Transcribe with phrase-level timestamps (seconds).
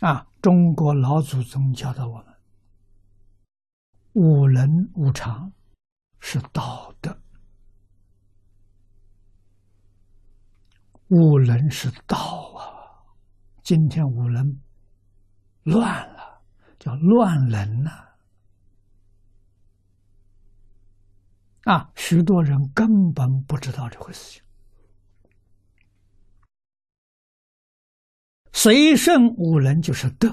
[0.00, 2.34] 啊，中国老祖宗教导我们，
[4.12, 5.50] 五伦五常
[6.20, 7.18] 是道德，
[11.08, 12.16] 五伦是道
[12.58, 12.60] 啊。
[13.62, 14.60] 今天五伦
[15.62, 16.42] 乱了，
[16.78, 17.90] 叫乱伦呐。
[21.64, 24.45] 啊，许多人根本不知道这回事情。
[28.66, 30.28] 随顺五伦就是德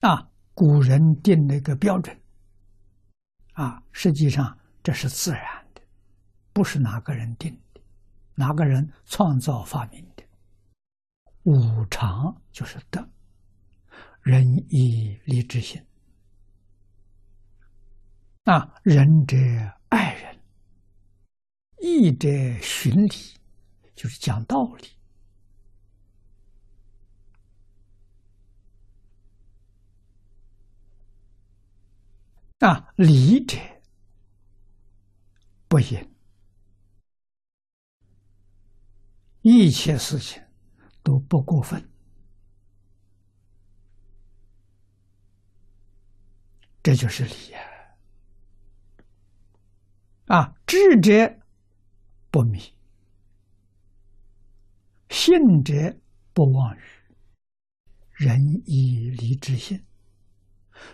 [0.00, 2.14] 啊，古人定了一个标准
[3.54, 5.80] 啊，实际上这是自然的，
[6.52, 7.80] 不是哪个人定的，
[8.34, 10.22] 哪个人创造发明的。
[11.44, 13.02] 五常就是德，
[14.20, 15.82] 仁义礼智信
[18.42, 19.34] 啊，仁者
[19.88, 20.38] 爱人，
[21.78, 22.28] 义者
[22.60, 23.14] 循礼，
[23.94, 24.88] 就是讲道理。
[32.64, 33.58] 啊，礼者
[35.68, 36.08] 不淫，
[39.42, 40.42] 一切事情
[41.02, 41.86] 都不过分，
[46.82, 47.60] 这就是礼呀。
[50.28, 51.38] 啊，智者
[52.30, 52.58] 不迷，
[55.10, 55.94] 信者
[56.32, 56.80] 不妄语，
[58.12, 59.84] 仁义礼智信。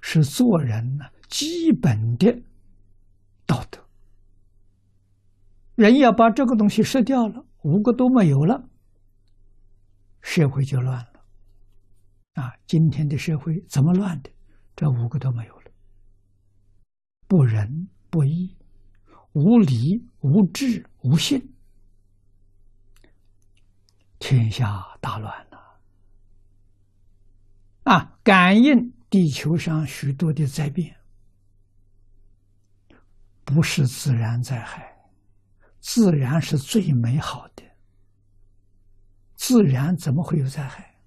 [0.00, 2.42] 是做人呢基本的
[3.46, 3.80] 道德，
[5.74, 8.68] 人要把这个东西失掉了，五个都没有了，
[10.22, 11.24] 社会就乱了。
[12.34, 14.30] 啊，今天的社会怎么乱的？
[14.74, 15.70] 这五个都没有了，
[17.26, 18.56] 不仁不义，
[19.32, 21.52] 无礼无智无信，
[24.18, 25.80] 天下大乱了。
[27.84, 28.92] 啊，感应。
[29.10, 30.94] 地球上许多的灾变，
[33.48, 34.94] 不是自然灾害，
[35.80, 37.64] 自然是最美好的。
[39.36, 40.98] 自然怎么会有灾害？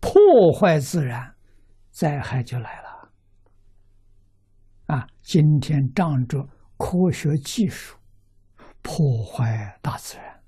[0.00, 0.10] 破
[0.50, 1.36] 坏自然，
[1.90, 3.12] 灾害就来了。
[4.86, 6.42] 啊，今天仗着
[6.78, 7.98] 科学技术
[8.80, 10.40] 破坏大自然，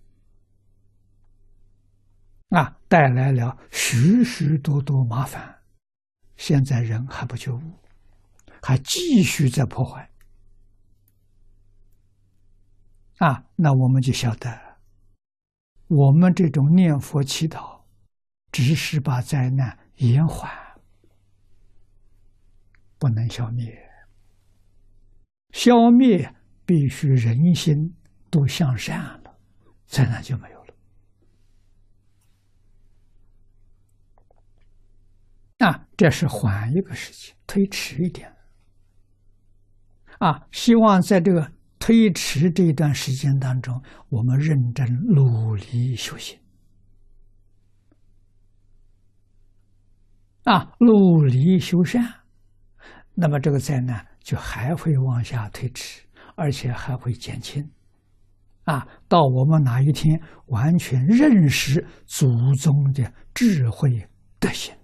[2.65, 5.59] 啊，带来了许许多多麻烦。
[6.39, 7.61] 现在人还不觉悟，
[8.63, 10.09] 还继续在破坏
[13.19, 13.45] 啊！
[13.57, 14.79] 那我们就晓得，
[15.89, 17.81] 我们这种念佛祈祷，
[18.53, 20.51] 只是把灾难延缓，
[22.99, 23.77] 不能消灭。
[25.53, 26.33] 消灭
[26.65, 27.97] 必须人心
[28.31, 29.39] 都向善了，
[29.87, 30.75] 灾难就没有了。
[35.67, 38.33] 啊，这是缓一个事情，推迟一点。
[40.21, 41.51] 啊，希望在这个
[41.89, 46.39] 推迟这一段时间当中，我们认真努力修行。
[50.45, 52.05] 啊，努力修善，
[53.15, 56.03] 那么这个灾难就还会往下推迟，
[56.37, 57.67] 而且还会减轻。
[58.65, 64.07] 啊，到我们哪一天完全认识祖宗的智慧
[64.39, 64.77] 德行。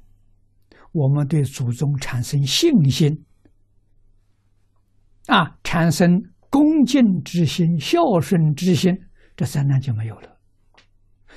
[0.93, 3.27] 我们对祖宗产生信心，
[5.27, 6.19] 啊，产生
[6.55, 8.97] 恭敬之心、孝顺之心，
[9.35, 10.39] 这三难就没有了，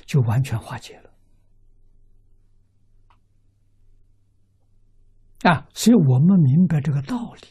[0.06, 1.10] 就完全化解了。
[5.42, 7.48] 啊，所以我们明白这个道理，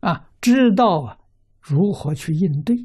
[0.00, 1.16] 啊，知道啊
[1.62, 2.76] 如何去应对。